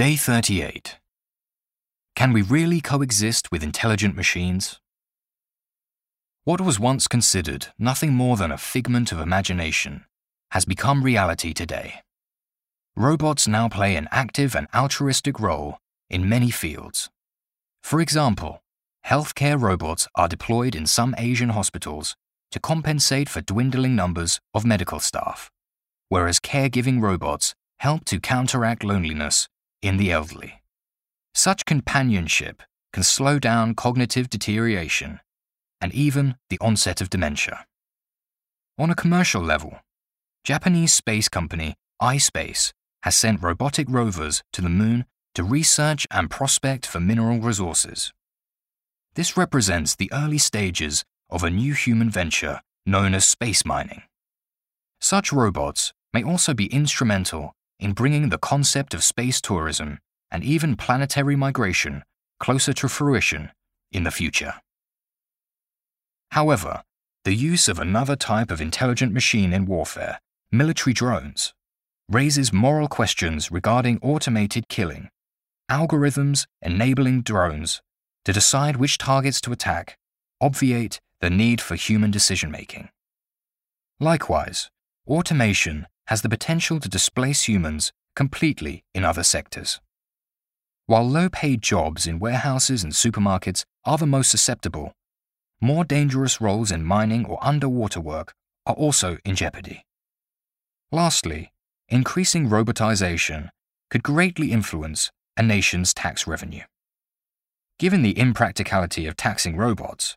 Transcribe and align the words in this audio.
Day 0.00 0.16
38. 0.16 0.98
Can 2.16 2.32
we 2.32 2.40
really 2.40 2.80
coexist 2.80 3.52
with 3.52 3.62
intelligent 3.62 4.16
machines? 4.16 4.80
What 6.44 6.62
was 6.62 6.80
once 6.80 7.06
considered 7.06 7.66
nothing 7.78 8.14
more 8.14 8.38
than 8.38 8.50
a 8.50 8.56
figment 8.56 9.12
of 9.12 9.20
imagination 9.20 10.06
has 10.52 10.64
become 10.64 11.02
reality 11.02 11.52
today. 11.52 11.96
Robots 12.96 13.46
now 13.46 13.68
play 13.68 13.94
an 13.94 14.08
active 14.10 14.56
and 14.56 14.68
altruistic 14.74 15.38
role 15.38 15.76
in 16.08 16.26
many 16.26 16.50
fields. 16.50 17.10
For 17.82 18.00
example, 18.00 18.62
healthcare 19.06 19.60
robots 19.60 20.08
are 20.14 20.28
deployed 20.28 20.74
in 20.74 20.86
some 20.86 21.14
Asian 21.18 21.50
hospitals 21.50 22.16
to 22.52 22.58
compensate 22.58 23.28
for 23.28 23.42
dwindling 23.42 23.96
numbers 23.96 24.40
of 24.54 24.64
medical 24.64 24.98
staff, 24.98 25.50
whereas 26.08 26.40
caregiving 26.40 27.02
robots 27.02 27.54
help 27.80 28.06
to 28.06 28.18
counteract 28.18 28.82
loneliness 28.82 29.46
in 29.82 29.96
the 29.96 30.12
elderly. 30.12 30.62
Such 31.34 31.64
companionship 31.64 32.62
can 32.92 33.02
slow 33.02 33.38
down 33.38 33.74
cognitive 33.74 34.28
deterioration 34.28 35.20
and 35.80 35.94
even 35.94 36.36
the 36.48 36.58
onset 36.60 37.00
of 37.00 37.10
dementia. 37.10 37.66
On 38.78 38.90
a 38.90 38.94
commercial 38.94 39.42
level, 39.42 39.78
Japanese 40.44 40.92
space 40.92 41.28
company 41.28 41.74
iSpace 42.02 42.72
has 43.02 43.14
sent 43.14 43.42
robotic 43.42 43.86
rovers 43.88 44.42
to 44.52 44.62
the 44.62 44.68
moon 44.68 45.04
to 45.34 45.44
research 45.44 46.06
and 46.10 46.30
prospect 46.30 46.86
for 46.86 47.00
mineral 47.00 47.40
resources. 47.40 48.12
This 49.14 49.36
represents 49.36 49.94
the 49.94 50.10
early 50.12 50.38
stages 50.38 51.04
of 51.28 51.44
a 51.44 51.50
new 51.50 51.74
human 51.74 52.10
venture 52.10 52.60
known 52.86 53.14
as 53.14 53.24
space 53.24 53.64
mining. 53.64 54.02
Such 55.00 55.32
robots 55.32 55.92
may 56.12 56.22
also 56.22 56.54
be 56.54 56.66
instrumental 56.66 57.54
in 57.80 57.92
bringing 57.92 58.28
the 58.28 58.38
concept 58.38 58.94
of 58.94 59.02
space 59.02 59.40
tourism 59.40 59.98
and 60.30 60.44
even 60.44 60.76
planetary 60.76 61.34
migration 61.34 62.04
closer 62.38 62.72
to 62.72 62.88
fruition 62.88 63.50
in 63.90 64.04
the 64.04 64.10
future. 64.10 64.54
However, 66.30 66.82
the 67.24 67.34
use 67.34 67.68
of 67.68 67.78
another 67.78 68.16
type 68.16 68.50
of 68.50 68.60
intelligent 68.60 69.12
machine 69.12 69.52
in 69.52 69.66
warfare, 69.66 70.20
military 70.52 70.94
drones, 70.94 71.52
raises 72.08 72.52
moral 72.52 72.88
questions 72.88 73.50
regarding 73.50 73.98
automated 74.02 74.68
killing, 74.68 75.08
algorithms 75.70 76.46
enabling 76.62 77.22
drones 77.22 77.80
to 78.24 78.32
decide 78.32 78.76
which 78.76 78.98
targets 78.98 79.40
to 79.40 79.52
attack, 79.52 79.96
obviate 80.40 81.00
the 81.20 81.30
need 81.30 81.60
for 81.60 81.74
human 81.74 82.10
decision 82.10 82.50
making. 82.50 82.88
Likewise, 83.98 84.70
automation 85.06 85.86
has 86.10 86.22
the 86.22 86.28
potential 86.28 86.80
to 86.80 86.88
displace 86.88 87.44
humans 87.44 87.92
completely 88.16 88.82
in 88.92 89.04
other 89.04 89.22
sectors. 89.22 89.80
While 90.86 91.08
low 91.08 91.28
paid 91.28 91.62
jobs 91.62 92.04
in 92.04 92.18
warehouses 92.18 92.82
and 92.82 92.92
supermarkets 92.92 93.62
are 93.84 93.96
the 93.96 94.08
most 94.08 94.28
susceptible, 94.28 94.92
more 95.60 95.84
dangerous 95.84 96.40
roles 96.40 96.72
in 96.72 96.84
mining 96.84 97.24
or 97.24 97.38
underwater 97.40 98.00
work 98.00 98.32
are 98.66 98.74
also 98.74 99.18
in 99.24 99.36
jeopardy. 99.36 99.84
Lastly, 100.90 101.52
increasing 101.88 102.48
robotization 102.48 103.50
could 103.88 104.02
greatly 104.02 104.50
influence 104.50 105.12
a 105.36 105.44
nation's 105.44 105.94
tax 105.94 106.26
revenue. 106.26 106.64
Given 107.78 108.02
the 108.02 108.18
impracticality 108.18 109.06
of 109.06 109.16
taxing 109.16 109.56
robots, 109.56 110.16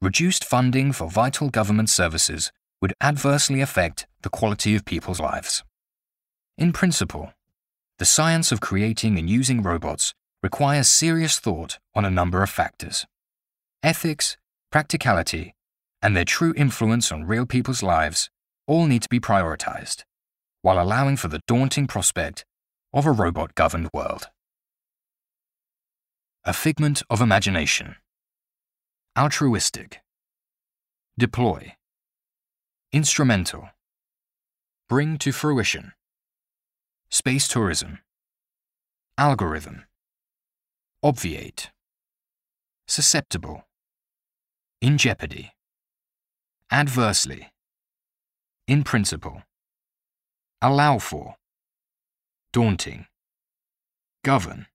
reduced 0.00 0.44
funding 0.44 0.92
for 0.92 1.10
vital 1.10 1.50
government 1.50 1.90
services 1.90 2.52
would 2.80 2.94
adversely 3.00 3.60
affect 3.60 4.06
the 4.24 4.30
quality 4.30 4.74
of 4.74 4.84
people's 4.84 5.20
lives. 5.20 5.62
In 6.58 6.72
principle, 6.72 7.32
the 7.98 8.04
science 8.04 8.50
of 8.50 8.60
creating 8.60 9.18
and 9.18 9.30
using 9.30 9.62
robots 9.62 10.14
requires 10.42 10.88
serious 10.88 11.38
thought 11.38 11.78
on 11.94 12.04
a 12.04 12.10
number 12.10 12.42
of 12.42 12.50
factors. 12.50 13.06
Ethics, 13.82 14.36
practicality, 14.72 15.54
and 16.02 16.16
their 16.16 16.24
true 16.24 16.54
influence 16.56 17.12
on 17.12 17.24
real 17.24 17.46
people's 17.46 17.82
lives 17.82 18.30
all 18.66 18.86
need 18.86 19.02
to 19.02 19.08
be 19.08 19.20
prioritized, 19.20 20.02
while 20.62 20.80
allowing 20.80 21.16
for 21.16 21.28
the 21.28 21.40
daunting 21.46 21.86
prospect 21.86 22.44
of 22.92 23.06
a 23.06 23.12
robot 23.12 23.54
governed 23.54 23.90
world. 23.92 24.28
A 26.44 26.54
figment 26.54 27.02
of 27.10 27.20
imagination. 27.20 27.96
Altruistic. 29.18 30.00
Deploy. 31.18 31.74
Instrumental. 32.90 33.68
Bring 34.88 35.16
to 35.18 35.32
fruition. 35.32 35.92
Space 37.10 37.48
tourism. 37.48 38.00
Algorithm. 39.16 39.84
Obviate. 41.02 41.70
Susceptible. 42.86 43.66
In 44.82 44.98
jeopardy. 44.98 45.52
Adversely. 46.70 47.50
In 48.68 48.84
principle. 48.84 49.42
Allow 50.60 50.98
for. 50.98 51.36
Daunting. 52.52 53.06
Govern. 54.22 54.66